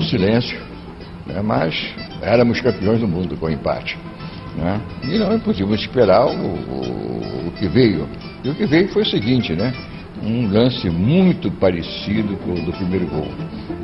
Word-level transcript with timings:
no 0.00 0.06
silêncio, 0.06 0.58
né? 1.26 1.42
mas 1.42 1.74
éramos 2.22 2.60
campeões 2.60 3.00
do 3.00 3.06
mundo 3.06 3.36
com 3.36 3.50
empate. 3.50 3.98
Né? 4.56 4.80
E 5.04 5.18
não 5.18 5.38
podíamos 5.38 5.78
esperar 5.80 6.26
o, 6.26 6.30
o, 6.30 7.48
o, 7.48 7.52
que 7.58 7.68
veio. 7.68 8.08
E 8.42 8.48
o 8.48 8.54
que 8.54 8.66
veio 8.66 8.88
foi 8.88 9.02
o 9.02 9.06
seguinte, 9.06 9.52
né? 9.52 9.72
Um 10.22 10.50
lance 10.50 10.90
muito 10.90 11.50
parecido 11.52 12.36
com 12.38 12.52
o 12.52 12.64
do 12.64 12.72
primeiro 12.72 13.06
gol. 13.06 13.28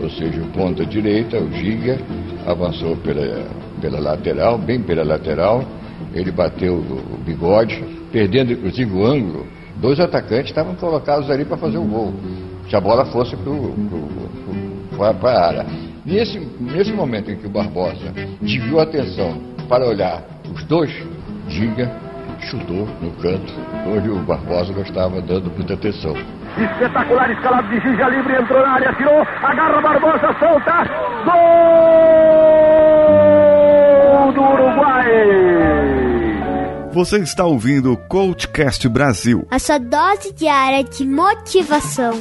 Ou 0.02 0.10
seja, 0.10 0.42
o 0.42 0.46
ponta 0.48 0.84
direita, 0.84 1.38
o 1.38 1.50
Giga, 1.52 1.98
avançou 2.46 2.96
pela, 2.96 3.46
pela 3.80 4.00
lateral, 4.00 4.58
bem 4.58 4.82
pela 4.82 5.04
lateral, 5.04 5.64
ele 6.12 6.30
bateu 6.30 6.74
o 6.74 7.18
bigode, 7.24 7.82
perdendo 8.10 8.52
inclusive 8.52 8.92
o 8.92 9.06
ângulo. 9.06 9.46
Dois 9.76 10.00
atacantes 10.00 10.50
estavam 10.50 10.74
colocados 10.74 11.30
ali 11.30 11.44
para 11.44 11.56
fazer 11.56 11.78
o 11.78 11.84
gol. 11.84 12.12
Se 12.68 12.74
a 12.74 12.80
bola 12.80 13.06
fosse 13.06 13.36
para 14.96 15.30
a 15.30 15.46
área. 15.46 15.85
Nesse, 16.06 16.38
nesse 16.60 16.92
momento 16.92 17.32
em 17.32 17.36
que 17.36 17.46
o 17.48 17.50
Barbosa 17.50 18.12
desviou 18.40 18.78
a 18.78 18.84
atenção 18.84 19.42
para 19.68 19.84
olhar 19.84 20.22
os 20.54 20.62
dois, 20.64 20.92
Giga 21.48 21.90
chutou 22.48 22.86
no 23.02 23.10
canto, 23.20 23.52
onde 23.88 24.08
o 24.08 24.20
Barbosa 24.20 24.72
não 24.72 24.82
estava 24.82 25.20
dando 25.20 25.50
muita 25.50 25.74
atenção. 25.74 26.14
Espetacular 26.56 27.32
escalado 27.32 27.68
de 27.68 27.80
Giga 27.80 28.08
livre, 28.08 28.40
entrou 28.40 28.60
na 28.60 28.68
área, 28.68 28.94
tirou, 28.94 29.20
agarra 29.42 29.80
Barbosa, 29.80 30.32
solta, 30.38 30.84
gol 31.24 31.34
do 34.32 34.42
Uruguai! 34.42 35.10
Você 36.92 37.18
está 37.18 37.44
ouvindo 37.44 37.92
o 37.92 37.96
Coachcast 37.96 38.88
Brasil. 38.88 39.44
A 39.50 39.58
sua 39.58 39.78
dose 39.78 40.32
diária 40.32 40.84
de 40.84 41.04
motivação. 41.04 42.12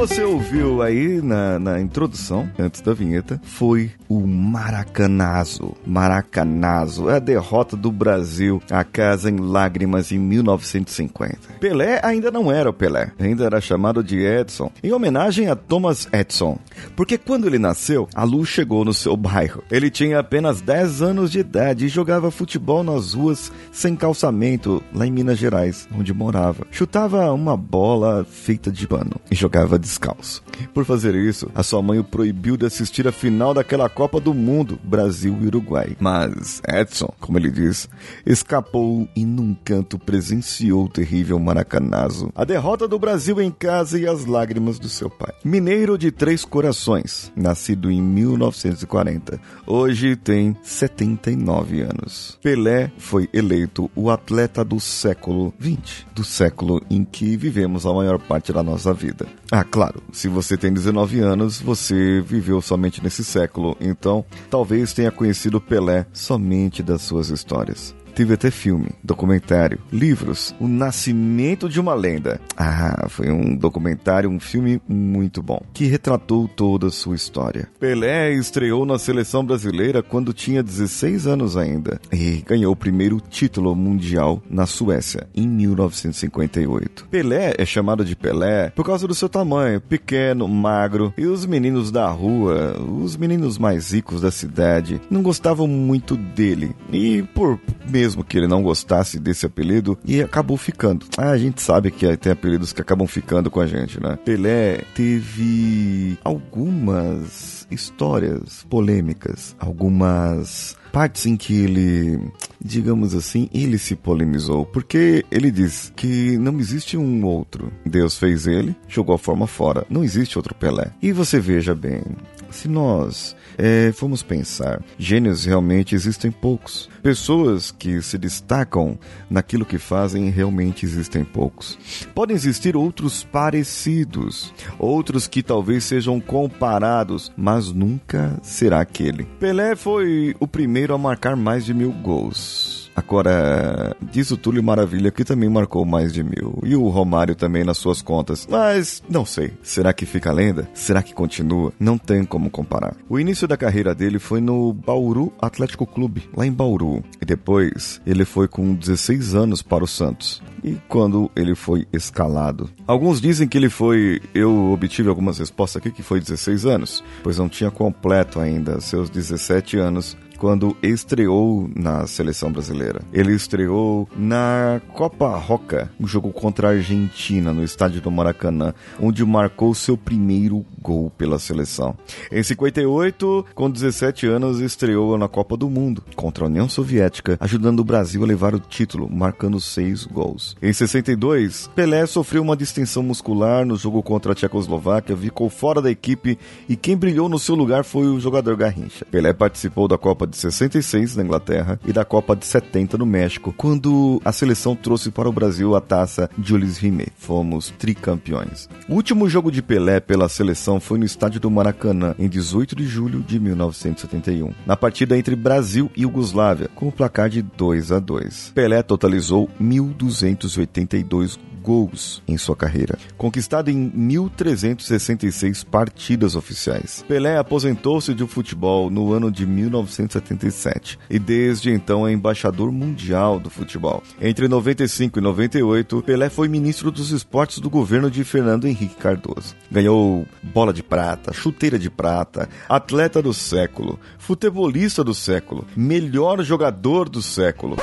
Você 0.00 0.22
ouviu 0.24 0.80
aí 0.80 1.20
na, 1.20 1.58
na 1.58 1.78
introdução, 1.78 2.50
antes 2.58 2.80
da 2.80 2.94
vinheta, 2.94 3.38
foi 3.44 3.90
o 4.08 4.26
Maracanazo. 4.50 5.76
Maracanazo, 5.86 7.08
é 7.08 7.16
a 7.16 7.18
derrota 7.20 7.76
do 7.76 7.92
Brasil, 7.92 8.60
a 8.68 8.82
casa 8.82 9.30
em 9.30 9.36
lágrimas 9.36 10.10
em 10.10 10.18
1950. 10.18 11.38
Pelé 11.60 12.00
ainda 12.02 12.32
não 12.32 12.50
era 12.50 12.68
o 12.68 12.72
Pelé, 12.72 13.12
ainda 13.16 13.44
era 13.44 13.60
chamado 13.60 14.02
de 14.02 14.18
Edson, 14.18 14.72
em 14.82 14.92
homenagem 14.92 15.46
a 15.46 15.54
Thomas 15.54 16.08
Edison. 16.12 16.58
Porque 16.96 17.16
quando 17.16 17.46
ele 17.46 17.60
nasceu, 17.60 18.08
a 18.12 18.24
luz 18.24 18.48
chegou 18.48 18.84
no 18.84 18.92
seu 18.92 19.16
bairro. 19.16 19.62
Ele 19.70 19.88
tinha 19.88 20.18
apenas 20.18 20.60
10 20.60 21.00
anos 21.00 21.30
de 21.30 21.38
idade 21.38 21.86
e 21.86 21.88
jogava 21.88 22.32
futebol 22.32 22.82
nas 22.82 23.14
ruas 23.14 23.52
sem 23.70 23.94
calçamento, 23.94 24.82
lá 24.92 25.06
em 25.06 25.12
Minas 25.12 25.38
Gerais, 25.38 25.88
onde 25.96 26.12
morava. 26.12 26.66
Chutava 26.72 27.32
uma 27.32 27.56
bola 27.56 28.26
feita 28.28 28.68
de 28.72 28.88
pano 28.88 29.12
e 29.30 29.36
jogava 29.36 29.78
de 29.78 29.86
descalço. 29.86 30.42
Por 30.74 30.84
fazer 30.84 31.14
isso, 31.14 31.48
a 31.54 31.62
sua 31.62 31.80
mãe 31.80 32.00
o 32.00 32.04
proibiu 32.04 32.56
de 32.56 32.66
assistir 32.66 33.06
a 33.06 33.12
final 33.12 33.54
daquela 33.54 33.88
Copa 33.88 34.20
do 34.20 34.39
Mundo, 34.40 34.78
Brasil 34.82 35.36
e 35.40 35.46
Uruguai. 35.46 35.96
Mas 36.00 36.60
Edson, 36.66 37.12
como 37.20 37.38
ele 37.38 37.50
diz, 37.50 37.88
escapou 38.24 39.08
e 39.14 39.24
num 39.24 39.54
canto 39.54 39.98
presenciou 39.98 40.84
o 40.84 40.88
terrível 40.88 41.38
maracanazo, 41.38 42.32
a 42.34 42.44
derrota 42.44 42.88
do 42.88 42.98
Brasil 42.98 43.40
em 43.40 43.50
casa 43.50 43.98
e 43.98 44.06
as 44.06 44.24
lágrimas 44.24 44.78
do 44.78 44.88
seu 44.88 45.10
pai. 45.10 45.32
Mineiro 45.44 45.96
de 45.98 46.10
Três 46.10 46.44
Corações, 46.44 47.32
nascido 47.36 47.90
em 47.90 48.00
1940, 48.00 49.40
hoje 49.66 50.16
tem 50.16 50.56
79 50.62 51.82
anos. 51.82 52.38
Pelé 52.42 52.90
foi 52.98 53.28
eleito 53.32 53.90
o 53.94 54.10
atleta 54.10 54.64
do 54.64 54.80
século 54.80 55.52
20, 55.58 56.06
do 56.14 56.24
século 56.24 56.82
em 56.90 57.04
que 57.04 57.36
vivemos 57.36 57.86
a 57.86 57.92
maior 57.92 58.18
parte 58.18 58.52
da 58.52 58.62
nossa 58.62 58.92
vida. 58.92 59.26
Ah, 59.50 59.64
claro, 59.64 60.02
se 60.12 60.28
você 60.28 60.56
tem 60.56 60.72
19 60.72 61.20
anos, 61.20 61.60
você 61.60 62.20
viveu 62.20 62.60
somente 62.62 63.02
nesse 63.02 63.24
século, 63.24 63.76
então 63.80 64.24
talvez 64.48 64.92
tenha 64.92 65.10
conhecido 65.10 65.60
Pelé 65.60 66.06
somente 66.12 66.82
das 66.82 67.02
suas 67.02 67.30
histórias. 67.30 67.94
Teve 68.14 68.34
até 68.34 68.50
filme, 68.50 68.88
documentário, 69.02 69.78
livros, 69.92 70.54
O 70.60 70.68
Nascimento 70.68 71.68
de 71.68 71.80
uma 71.80 71.94
Lenda. 71.94 72.40
Ah, 72.56 73.06
foi 73.08 73.30
um 73.30 73.56
documentário, 73.56 74.28
um 74.28 74.40
filme 74.40 74.80
muito 74.88 75.42
bom, 75.42 75.60
que 75.72 75.86
retratou 75.86 76.48
toda 76.48 76.88
a 76.88 76.90
sua 76.90 77.16
história. 77.16 77.68
Pelé 77.78 78.32
estreou 78.32 78.84
na 78.84 78.98
seleção 78.98 79.44
brasileira 79.44 80.02
quando 80.02 80.32
tinha 80.32 80.62
16 80.62 81.26
anos 81.26 81.56
ainda 81.56 82.00
e 82.12 82.42
ganhou 82.46 82.72
o 82.72 82.76
primeiro 82.76 83.20
título 83.20 83.74
mundial 83.74 84.42
na 84.48 84.66
Suécia, 84.66 85.28
em 85.34 85.48
1958. 85.48 87.06
Pelé 87.10 87.54
é 87.56 87.64
chamado 87.64 88.04
de 88.04 88.16
Pelé 88.16 88.70
por 88.70 88.84
causa 88.84 89.06
do 89.06 89.14
seu 89.14 89.28
tamanho, 89.28 89.80
pequeno, 89.80 90.46
magro, 90.48 91.12
e 91.16 91.26
os 91.26 91.46
meninos 91.46 91.90
da 91.90 92.08
rua, 92.10 92.76
os 92.78 93.16
meninos 93.16 93.58
mais 93.58 93.92
ricos 93.92 94.20
da 94.20 94.30
cidade, 94.30 95.00
não 95.10 95.22
gostavam 95.22 95.66
muito 95.66 96.16
dele. 96.16 96.74
E 96.92 97.22
por 97.34 97.58
mesmo 98.00 98.24
que 98.24 98.38
ele 98.38 98.46
não 98.46 98.62
gostasse 98.62 99.18
desse 99.18 99.44
apelido 99.44 99.98
e 100.06 100.22
acabou 100.22 100.56
ficando. 100.56 101.06
Ah, 101.18 101.30
a 101.30 101.38
gente 101.38 101.60
sabe 101.60 101.90
que 101.90 102.16
tem 102.16 102.32
apelidos 102.32 102.72
que 102.72 102.80
acabam 102.80 103.06
ficando 103.06 103.50
com 103.50 103.60
a 103.60 103.66
gente, 103.66 104.02
né? 104.02 104.18
Pelé 104.24 104.80
teve 104.94 106.18
algumas 106.24 107.66
histórias 107.70 108.64
polêmicas, 108.70 109.54
algumas 109.58 110.76
partes 110.90 111.26
em 111.26 111.36
que 111.36 111.54
ele, 111.54 112.32
digamos 112.60 113.14
assim, 113.14 113.48
ele 113.52 113.78
se 113.78 113.94
polemizou, 113.94 114.64
porque 114.64 115.24
ele 115.30 115.50
diz 115.50 115.92
que 115.94 116.36
não 116.38 116.58
existe 116.58 116.96
um 116.96 117.24
outro. 117.24 117.70
Deus 117.84 118.18
fez 118.18 118.46
ele, 118.46 118.74
jogou 118.88 119.14
a 119.14 119.18
forma 119.18 119.46
fora, 119.46 119.86
não 119.90 120.02
existe 120.02 120.38
outro 120.38 120.54
Pelé. 120.54 120.90
E 121.02 121.12
você 121.12 121.38
veja 121.38 121.74
bem, 121.74 122.02
se 122.50 122.68
nós 122.68 123.36
é, 123.56 123.92
formos 123.92 124.22
pensar, 124.22 124.82
gênios 124.98 125.44
realmente 125.44 125.94
existem 125.94 126.30
poucos. 126.30 126.88
Pessoas 127.02 127.70
que 127.70 128.00
se 128.02 128.18
destacam 128.18 128.98
naquilo 129.28 129.64
que 129.64 129.78
fazem 129.78 130.30
realmente 130.30 130.84
existem 130.84 131.24
poucos. 131.24 131.78
Podem 132.14 132.36
existir 132.36 132.76
outros 132.76 133.24
parecidos, 133.24 134.52
outros 134.78 135.26
que 135.26 135.42
talvez 135.42 135.84
sejam 135.84 136.20
comparados, 136.20 137.32
mas 137.36 137.72
nunca 137.72 138.38
será 138.42 138.80
aquele. 138.80 139.24
Pelé 139.38 139.76
foi 139.76 140.34
o 140.40 140.46
primeiro 140.46 140.94
a 140.94 140.98
marcar 140.98 141.36
mais 141.36 141.64
de 141.64 141.74
mil 141.74 141.92
gols. 141.92 142.79
Agora, 143.00 143.96
diz 144.12 144.30
o 144.30 144.36
Túlio 144.36 144.62
Maravilha 144.62 145.10
que 145.10 145.24
também 145.24 145.48
marcou 145.48 145.86
mais 145.86 146.12
de 146.12 146.22
mil. 146.22 146.58
E 146.62 146.76
o 146.76 146.86
Romário 146.88 147.34
também 147.34 147.64
nas 147.64 147.78
suas 147.78 148.02
contas. 148.02 148.46
Mas, 148.48 149.02
não 149.08 149.24
sei. 149.24 149.52
Será 149.62 149.92
que 149.92 150.04
fica 150.04 150.30
lenda? 150.30 150.68
Será 150.74 151.02
que 151.02 151.14
continua? 151.14 151.72
Não 151.80 151.96
tem 151.96 152.24
como 152.24 152.50
comparar. 152.50 152.94
O 153.08 153.18
início 153.18 153.48
da 153.48 153.56
carreira 153.56 153.94
dele 153.94 154.18
foi 154.18 154.40
no 154.40 154.72
Bauru 154.72 155.32
Atlético 155.40 155.86
Clube, 155.86 156.28
lá 156.36 156.46
em 156.46 156.52
Bauru. 156.52 157.02
E 157.20 157.24
depois, 157.24 158.00
ele 158.06 158.24
foi 158.24 158.46
com 158.46 158.74
16 158.74 159.34
anos 159.34 159.62
para 159.62 159.82
o 159.82 159.88
Santos. 159.88 160.42
E 160.62 160.76
quando 160.86 161.30
ele 161.34 161.54
foi 161.54 161.86
escalado? 161.90 162.68
Alguns 162.86 163.18
dizem 163.18 163.48
que 163.48 163.56
ele 163.56 163.70
foi. 163.70 164.20
Eu 164.34 164.72
obtive 164.72 165.08
algumas 165.08 165.38
respostas 165.38 165.80
aqui 165.80 165.90
que 165.90 166.02
foi 166.02 166.20
16 166.20 166.66
anos, 166.66 167.02
pois 167.22 167.38
não 167.38 167.48
tinha 167.48 167.70
completo 167.70 168.38
ainda 168.38 168.78
seus 168.78 169.08
17 169.08 169.78
anos 169.78 170.16
quando 170.40 170.74
estreou 170.82 171.70
na 171.76 172.06
seleção 172.06 172.50
brasileira. 172.50 173.02
Ele 173.12 173.34
estreou 173.34 174.08
na 174.16 174.80
Copa 174.94 175.36
Roca, 175.36 175.90
um 176.00 176.06
jogo 176.06 176.32
contra 176.32 176.68
a 176.68 176.70
Argentina, 176.70 177.52
no 177.52 177.62
estádio 177.62 178.00
do 178.00 178.10
Maracanã, 178.10 178.72
onde 178.98 179.22
marcou 179.22 179.74
seu 179.74 179.98
primeiro 179.98 180.64
gol 180.80 181.12
pela 181.18 181.38
seleção. 181.38 181.94
Em 182.32 182.42
58, 182.42 183.46
com 183.54 183.70
17 183.70 184.26
anos, 184.26 184.60
estreou 184.60 185.18
na 185.18 185.28
Copa 185.28 185.58
do 185.58 185.68
Mundo 185.68 186.02
contra 186.16 186.44
a 186.44 186.48
União 186.48 186.70
Soviética, 186.70 187.36
ajudando 187.38 187.80
o 187.80 187.84
Brasil 187.84 188.24
a 188.24 188.26
levar 188.26 188.54
o 188.54 188.60
título, 188.60 189.10
marcando 189.10 189.60
seis 189.60 190.06
gols. 190.06 190.56
Em 190.62 190.72
62, 190.72 191.68
Pelé 191.74 192.06
sofreu 192.06 192.42
uma 192.42 192.56
distensão 192.56 193.02
muscular 193.02 193.66
no 193.66 193.76
jogo 193.76 194.02
contra 194.02 194.32
a 194.32 194.34
Tchecoslováquia, 194.34 195.14
ficou 195.14 195.50
fora 195.50 195.82
da 195.82 195.90
equipe 195.90 196.38
e 196.66 196.76
quem 196.76 196.96
brilhou 196.96 197.28
no 197.28 197.38
seu 197.38 197.54
lugar 197.54 197.84
foi 197.84 198.06
o 198.06 198.18
jogador 198.18 198.56
Garrincha. 198.56 199.04
Pelé 199.04 199.34
participou 199.34 199.86
da 199.86 199.98
Copa 199.98 200.29
de 200.30 200.36
66 200.36 201.16
na 201.16 201.22
Inglaterra 201.22 201.78
e 201.86 201.92
da 201.92 202.04
Copa 202.04 202.34
de 202.34 202.46
70 202.46 202.96
no 202.96 203.04
México, 203.04 203.52
quando 203.56 204.20
a 204.24 204.32
seleção 204.32 204.74
trouxe 204.74 205.10
para 205.10 205.28
o 205.28 205.32
Brasil 205.32 205.76
a 205.76 205.80
taça 205.80 206.30
Jules 206.42 206.78
Rimet. 206.78 207.12
Fomos 207.18 207.72
tricampeões. 207.78 208.68
O 208.88 208.94
último 208.94 209.28
jogo 209.28 209.50
de 209.50 209.60
Pelé 209.60 210.00
pela 210.00 210.28
seleção 210.28 210.80
foi 210.80 210.98
no 210.98 211.04
estádio 211.04 211.40
do 211.40 211.50
Maracanã, 211.50 212.14
em 212.18 212.28
18 212.28 212.74
de 212.74 212.86
julho 212.86 213.20
de 213.20 213.38
1971, 213.38 214.52
na 214.64 214.76
partida 214.76 215.18
entre 215.18 215.36
Brasil 215.36 215.90
e 215.96 216.02
Iugoslávia, 216.02 216.68
com 216.74 216.88
o 216.88 216.92
placar 216.92 217.28
de 217.28 217.42
2 217.42 217.92
a 217.92 217.98
2. 217.98 218.52
Pelé 218.54 218.82
totalizou 218.82 219.48
1.282 219.60 221.38
gols 221.62 222.22
em 222.26 222.36
sua 222.36 222.56
carreira, 222.56 222.98
conquistado 223.16 223.70
em 223.70 223.90
1.366 223.90 225.64
partidas 225.64 226.34
oficiais. 226.34 227.04
Pelé 227.06 227.36
aposentou-se 227.36 228.12
do 228.14 228.26
futebol 228.26 228.90
no 228.90 229.12
ano 229.12 229.30
de 229.30 229.46
1977 229.46 230.98
e 231.08 231.18
desde 231.18 231.70
então 231.70 232.06
é 232.06 232.12
embaixador 232.12 232.72
mundial 232.72 233.38
do 233.38 233.50
futebol. 233.50 234.02
Entre 234.20 234.48
95 234.48 235.18
e 235.18 235.22
98, 235.22 236.02
Pelé 236.02 236.28
foi 236.28 236.48
ministro 236.48 236.90
dos 236.90 237.10
esportes 237.10 237.58
do 237.58 237.70
governo 237.70 238.10
de 238.10 238.24
Fernando 238.24 238.66
Henrique 238.66 238.96
Cardoso. 238.96 239.54
Ganhou 239.70 240.26
bola 240.42 240.72
de 240.72 240.82
prata, 240.82 241.32
chuteira 241.32 241.78
de 241.78 241.90
prata, 241.90 242.48
atleta 242.68 243.22
do 243.22 243.32
século, 243.32 243.98
futebolista 244.18 245.04
do 245.04 245.14
século, 245.14 245.66
melhor 245.76 246.42
jogador 246.42 247.08
do 247.08 247.22
século. 247.22 247.76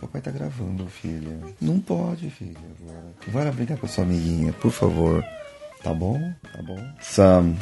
Papai 0.00 0.20
tá 0.22 0.30
gravando, 0.30 0.86
filha. 0.86 1.38
Não 1.60 1.78
pode, 1.78 2.30
filha. 2.30 2.56
Vai 3.28 3.44
lá 3.44 3.52
brincar 3.52 3.76
com 3.76 3.86
a 3.86 3.88
sua 3.88 4.04
amiguinha, 4.04 4.52
por 4.54 4.70
favor. 4.70 5.22
Tá 5.82 5.92
bom? 5.92 6.18
Tá 6.42 6.62
bom? 6.62 6.78
Sam. 7.00 7.54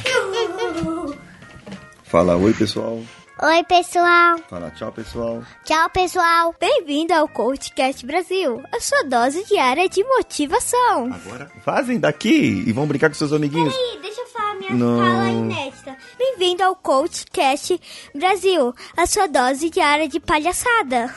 Fala 2.05 2.37
oi, 2.37 2.55
pessoal. 2.55 3.01
Oi, 3.41 3.65
pessoal. 3.65 4.39
Fala 4.49 4.71
tchau, 4.71 4.91
pessoal. 4.93 5.43
Tchau, 5.65 5.91
pessoal. 5.91 6.55
Bem-vindo 6.61 7.13
ao 7.15 7.29
CoachCast 7.29 8.05
Brasil, 8.07 8.61
a 8.75 8.81
sua 8.81 9.03
dose 9.05 9.45
diária 9.45 9.89
de 9.89 10.03
motivação. 10.03 11.13
Agora 11.13 11.51
vazem 11.65 12.01
daqui 12.01 12.65
e 12.67 12.73
vão 12.73 12.87
brincar 12.87 13.09
com 13.11 13.15
seus 13.15 13.33
amiguinhos. 13.33 13.73
Peraí, 13.75 13.99
deixa 14.03 14.21
eu 14.23 14.27
falar 14.29 14.55
minha 14.57 14.73
Não. 14.75 14.99
fala 14.99 15.29
inédita. 15.31 15.97
Bem-vindo 16.19 16.65
ao 16.65 16.75
CoachCast 16.75 17.81
Brasil, 18.15 18.75
a 18.97 19.07
sua 19.07 19.29
dose 19.29 19.71
diária 19.71 20.09
de 20.09 20.19
palhaçada. 20.19 21.15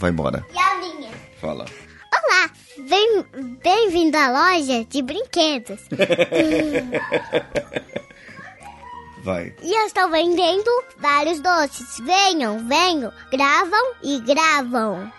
Vai 0.00 0.10
embora. 0.10 0.44
E 0.52 0.58
a 0.58 0.74
minha? 0.78 1.10
Fala. 1.40 1.66
Olá, 2.12 2.50
bem- 2.88 3.24
bem-vindo 3.62 4.16
à 4.16 4.30
loja 4.30 4.82
de 4.88 5.02
brinquedos. 5.02 5.78
Vai. 9.22 9.54
E 9.62 9.78
eu 9.78 9.84
estou 9.86 10.08
vendendo 10.10 10.70
vários 10.98 11.40
doces. 11.42 11.98
Venham, 12.02 12.66
venham, 12.66 13.12
gravam 13.30 13.92
e 14.02 14.18
gravam. 14.20 15.12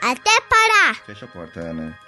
Até 0.00 0.40
parar. 0.48 0.94
Fecha 1.04 1.26
a 1.26 1.28
porta, 1.28 1.60
Ana. 1.60 1.98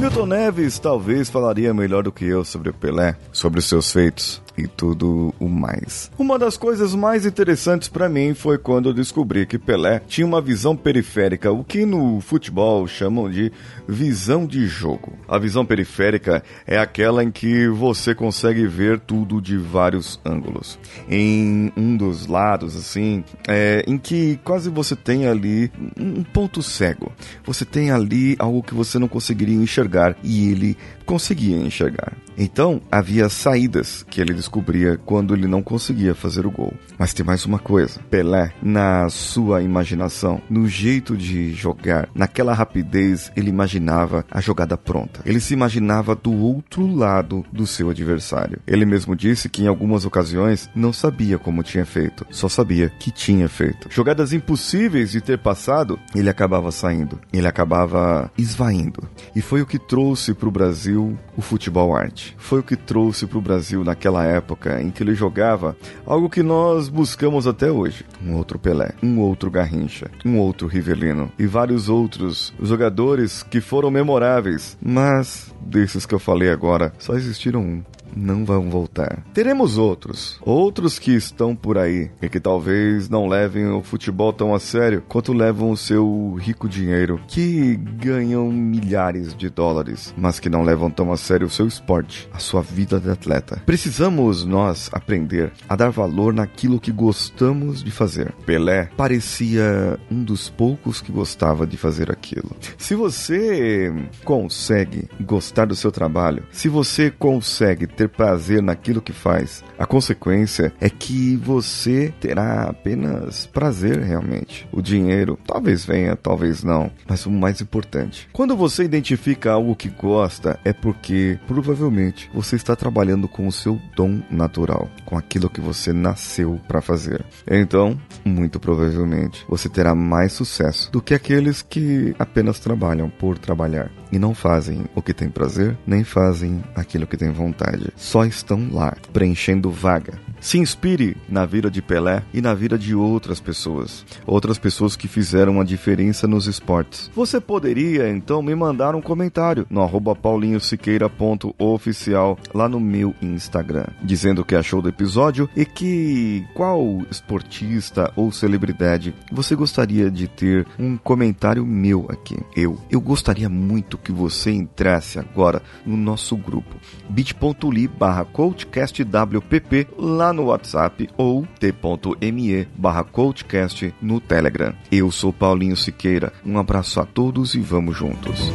Milton 0.00 0.26
Neves 0.26 0.78
talvez 0.78 1.28
falaria 1.28 1.74
melhor 1.74 2.02
do 2.04 2.10
que 2.12 2.24
eu 2.24 2.44
sobre 2.44 2.70
o 2.70 2.74
Pelé, 2.74 3.16
sobre 3.32 3.58
os 3.58 3.66
seus 3.68 3.92
feitos 3.92 4.40
e 4.58 4.66
tudo 4.66 5.32
o 5.38 5.48
mais. 5.48 6.10
Uma 6.18 6.38
das 6.38 6.56
coisas 6.56 6.94
mais 6.94 7.24
interessantes 7.24 7.88
para 7.88 8.08
mim 8.08 8.34
foi 8.34 8.58
quando 8.58 8.88
eu 8.88 8.92
descobri 8.92 9.46
que 9.46 9.58
Pelé 9.58 10.02
tinha 10.06 10.26
uma 10.26 10.40
visão 10.40 10.76
periférica, 10.76 11.52
o 11.52 11.62
que 11.62 11.86
no 11.86 12.20
futebol 12.20 12.86
chamam 12.86 13.30
de 13.30 13.52
visão 13.86 14.46
de 14.46 14.66
jogo. 14.66 15.12
A 15.28 15.38
visão 15.38 15.64
periférica 15.64 16.42
é 16.66 16.78
aquela 16.78 17.22
em 17.22 17.30
que 17.30 17.68
você 17.68 18.14
consegue 18.14 18.66
ver 18.66 18.98
tudo 18.98 19.40
de 19.40 19.56
vários 19.56 20.20
ângulos. 20.24 20.78
Em 21.08 21.72
um 21.76 21.96
dos 21.96 22.26
lados, 22.26 22.76
assim, 22.76 23.24
é, 23.46 23.84
em 23.86 23.96
que 23.96 24.38
quase 24.42 24.68
você 24.68 24.96
tem 24.96 25.26
ali 25.26 25.70
um 25.96 26.24
ponto 26.24 26.62
cego. 26.62 27.12
Você 27.44 27.64
tem 27.64 27.90
ali 27.90 28.36
algo 28.38 28.62
que 28.62 28.74
você 28.74 28.98
não 28.98 29.08
conseguiria 29.08 29.54
enxergar 29.54 30.16
e 30.22 30.50
ele 30.50 30.76
conseguia 31.08 31.56
enxergar. 31.56 32.12
Então, 32.36 32.82
havia 32.92 33.30
saídas 33.30 34.04
que 34.08 34.20
ele 34.20 34.34
descobria 34.34 34.98
quando 34.98 35.34
ele 35.34 35.48
não 35.48 35.62
conseguia 35.62 36.14
fazer 36.14 36.46
o 36.46 36.50
gol. 36.50 36.74
Mas 36.98 37.14
tem 37.14 37.24
mais 37.24 37.46
uma 37.46 37.58
coisa: 37.58 37.98
Pelé, 38.10 38.52
na 38.62 39.08
sua 39.08 39.62
imaginação, 39.62 40.40
no 40.50 40.68
jeito 40.68 41.16
de 41.16 41.52
jogar, 41.54 42.10
naquela 42.14 42.52
rapidez, 42.52 43.32
ele 43.34 43.48
imaginava 43.48 44.24
a 44.30 44.40
jogada 44.40 44.76
pronta. 44.76 45.20
Ele 45.24 45.40
se 45.40 45.54
imaginava 45.54 46.14
do 46.14 46.32
outro 46.32 46.86
lado 46.86 47.44
do 47.50 47.66
seu 47.66 47.88
adversário. 47.88 48.60
Ele 48.66 48.84
mesmo 48.84 49.16
disse 49.16 49.48
que 49.48 49.62
em 49.62 49.66
algumas 49.66 50.04
ocasiões 50.04 50.68
não 50.76 50.92
sabia 50.92 51.38
como 51.38 51.62
tinha 51.62 51.86
feito, 51.86 52.26
só 52.30 52.50
sabia 52.50 52.90
que 52.90 53.10
tinha 53.10 53.48
feito. 53.48 53.88
Jogadas 53.90 54.34
impossíveis 54.34 55.10
de 55.10 55.22
ter 55.22 55.38
passado, 55.38 55.98
ele 56.14 56.28
acabava 56.28 56.70
saindo, 56.70 57.18
ele 57.32 57.48
acabava 57.48 58.30
esvaindo. 58.36 59.08
E 59.34 59.40
foi 59.40 59.62
o 59.62 59.66
que 59.66 59.78
trouxe 59.78 60.34
para 60.34 60.48
o 60.48 60.52
Brasil 60.52 60.97
o 61.36 61.42
futebol 61.42 61.94
arte. 61.94 62.34
Foi 62.38 62.60
o 62.60 62.62
que 62.62 62.76
trouxe 62.76 63.26
para 63.26 63.38
o 63.38 63.42
Brasil 63.42 63.84
naquela 63.84 64.24
época 64.24 64.80
em 64.80 64.90
que 64.90 65.02
ele 65.02 65.14
jogava 65.14 65.76
algo 66.06 66.28
que 66.28 66.42
nós 66.42 66.88
buscamos 66.88 67.46
até 67.46 67.70
hoje: 67.70 68.04
um 68.24 68.34
outro 68.34 68.58
Pelé, 68.58 68.92
um 69.02 69.20
outro 69.20 69.50
Garrincha, 69.50 70.10
um 70.24 70.38
outro 70.38 70.66
Rivelino 70.66 71.30
e 71.38 71.46
vários 71.46 71.88
outros 71.88 72.52
jogadores 72.60 73.42
que 73.42 73.60
foram 73.60 73.90
memoráveis, 73.90 74.76
mas 74.82 75.54
desses 75.60 76.06
que 76.06 76.14
eu 76.14 76.18
falei 76.18 76.50
agora, 76.50 76.92
só 76.98 77.14
existiram 77.14 77.60
um 77.60 77.82
não 78.16 78.44
vão 78.44 78.70
voltar. 78.70 79.24
Teremos 79.32 79.78
outros, 79.78 80.38
outros 80.42 80.98
que 80.98 81.14
estão 81.14 81.54
por 81.54 81.78
aí 81.78 82.10
e 82.20 82.28
que 82.28 82.40
talvez 82.40 83.08
não 83.08 83.26
levem 83.26 83.66
o 83.68 83.82
futebol 83.82 84.32
tão 84.32 84.54
a 84.54 84.60
sério 84.60 85.02
quanto 85.08 85.32
levam 85.32 85.70
o 85.70 85.76
seu 85.76 86.34
rico 86.40 86.68
dinheiro, 86.68 87.20
que 87.28 87.76
ganham 87.76 88.50
milhares 88.50 89.34
de 89.34 89.48
dólares, 89.48 90.14
mas 90.16 90.40
que 90.40 90.48
não 90.48 90.62
levam 90.62 90.90
tão 90.90 91.12
a 91.12 91.16
sério 91.16 91.46
o 91.46 91.50
seu 91.50 91.66
esporte, 91.66 92.28
a 92.32 92.38
sua 92.38 92.62
vida 92.62 93.00
de 93.00 93.10
atleta. 93.10 93.62
Precisamos 93.64 94.44
nós 94.44 94.90
aprender 94.92 95.52
a 95.68 95.76
dar 95.76 95.90
valor 95.90 96.32
naquilo 96.32 96.80
que 96.80 96.92
gostamos 96.92 97.82
de 97.82 97.90
fazer. 97.90 98.32
Pelé 98.46 98.90
parecia 98.96 99.98
um 100.10 100.22
dos 100.22 100.48
poucos 100.48 101.00
que 101.00 101.12
gostava 101.12 101.66
de 101.66 101.76
fazer 101.76 102.10
aquilo. 102.10 102.50
Se 102.76 102.94
você 102.94 103.92
consegue 104.24 105.08
gostar 105.20 105.66
do 105.66 105.76
seu 105.76 105.90
trabalho, 105.90 106.44
se 106.50 106.68
você 106.68 107.10
consegue 107.10 107.86
ter 107.98 108.08
prazer 108.08 108.62
naquilo 108.62 109.02
que 109.02 109.12
faz, 109.12 109.64
a 109.76 109.84
consequência 109.84 110.72
é 110.80 110.88
que 110.88 111.34
você 111.36 112.14
terá 112.20 112.62
apenas 112.62 113.46
prazer 113.46 113.98
realmente. 113.98 114.68
O 114.70 114.80
dinheiro 114.80 115.36
talvez 115.44 115.84
venha, 115.84 116.14
talvez 116.14 116.62
não, 116.62 116.92
mas 117.08 117.26
o 117.26 117.30
mais 117.30 117.60
importante, 117.60 118.28
quando 118.32 118.56
você 118.56 118.84
identifica 118.84 119.50
algo 119.50 119.74
que 119.74 119.88
gosta, 119.88 120.60
é 120.64 120.72
porque 120.72 121.40
provavelmente 121.48 122.30
você 122.32 122.54
está 122.54 122.76
trabalhando 122.76 123.26
com 123.26 123.48
o 123.48 123.52
seu 123.52 123.80
dom 123.96 124.22
natural, 124.30 124.88
com 125.04 125.18
aquilo 125.18 125.50
que 125.50 125.60
você 125.60 125.92
nasceu 125.92 126.60
para 126.68 126.80
fazer. 126.80 127.24
Então, 127.50 128.00
muito 128.24 128.60
provavelmente, 128.60 129.44
você 129.48 129.68
terá 129.68 129.92
mais 129.92 130.32
sucesso 130.32 130.92
do 130.92 131.02
que 131.02 131.14
aqueles 131.14 131.62
que 131.62 132.14
apenas 132.16 132.60
trabalham 132.60 133.10
por 133.10 133.38
trabalhar 133.38 133.90
e 134.12 134.18
não 134.18 134.34
fazem 134.34 134.84
o 134.94 135.02
que 135.02 135.12
tem 135.12 135.28
prazer, 135.28 135.76
nem 135.84 136.04
fazem 136.04 136.62
aquilo 136.76 137.06
que 137.06 137.16
tem 137.16 137.32
vontade. 137.32 137.87
Só 137.96 138.24
estão 138.24 138.68
lá, 138.72 138.96
preenchendo 139.12 139.70
vaga. 139.70 140.18
Se 140.40 140.58
inspire 140.58 141.16
na 141.28 141.44
vida 141.44 141.68
de 141.70 141.82
Pelé 141.82 142.22
e 142.32 142.40
na 142.40 142.54
vida 142.54 142.78
de 142.78 142.94
outras 142.94 143.40
pessoas, 143.40 144.06
outras 144.26 144.56
pessoas 144.58 144.96
que 144.96 145.06
fizeram 145.08 145.60
a 145.60 145.64
diferença 145.64 146.26
nos 146.26 146.46
esportes. 146.46 147.10
Você 147.14 147.38
poderia 147.40 148.08
então 148.08 148.40
me 148.42 148.54
mandar 148.54 148.94
um 148.94 149.02
comentário 149.02 149.66
no 149.68 149.82
arroba 149.82 150.14
paulinhosiqueira.oficial 150.14 152.38
lá 152.54 152.68
no 152.68 152.78
meu 152.78 153.12
Instagram, 153.20 153.86
dizendo 154.02 154.42
o 154.42 154.44
que 154.44 154.54
achou 154.54 154.80
do 154.80 154.88
episódio 154.88 155.50
e 155.56 155.64
que 155.64 156.46
qual 156.54 157.02
esportista 157.10 158.12
ou 158.14 158.30
celebridade 158.30 159.12
você 159.32 159.56
gostaria 159.56 160.10
de 160.10 160.28
ter 160.28 160.66
um 160.78 160.96
comentário 160.96 161.66
meu 161.66 162.06
aqui. 162.08 162.38
Eu, 162.54 162.78
eu 162.90 163.00
gostaria 163.00 163.48
muito 163.48 163.98
que 163.98 164.12
você 164.12 164.50
entrasse 164.50 165.18
agora 165.18 165.62
no 165.84 165.96
nosso 165.96 166.36
grupo 166.36 166.76
bit.ly 167.08 167.88
barra 167.88 168.24
coachcastwpp 168.24 169.88
lá 170.28 170.32
no 170.32 170.44
WhatsApp 170.44 171.08
ou 171.16 171.46
t.me 171.58 172.68
barra 172.76 173.02
coachcast 173.04 173.94
no 174.00 174.20
Telegram. 174.20 174.74
Eu 174.92 175.10
sou 175.10 175.32
Paulinho 175.32 175.76
Siqueira, 175.76 176.32
um 176.44 176.58
abraço 176.58 177.00
a 177.00 177.06
todos 177.06 177.54
e 177.54 177.60
vamos 177.60 177.96
juntos. 177.96 178.52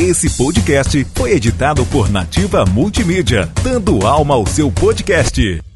Esse 0.00 0.30
podcast 0.30 1.04
foi 1.14 1.32
editado 1.32 1.84
por 1.86 2.10
Nativa 2.10 2.64
Multimídia, 2.64 3.48
dando 3.62 4.06
alma 4.06 4.34
ao 4.34 4.46
seu 4.46 4.72
podcast. 4.72 5.67